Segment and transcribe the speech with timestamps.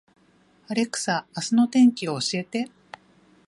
[0.67, 2.71] アレクサ、明日の天気を教えて